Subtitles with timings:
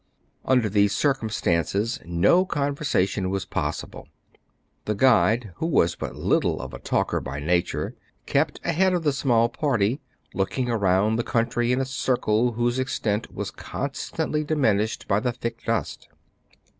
[0.45, 4.07] Under these circumstances no conversation was possible.
[4.85, 7.93] The guide, who was but little of a talker by nature,
[8.25, 10.01] kept ahead of the small party,
[10.33, 15.31] looking around the country in a circle whose ex tent was constantly diminished by the
[15.33, 16.09] thick dust.